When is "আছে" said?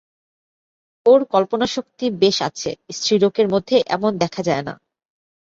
2.41-2.69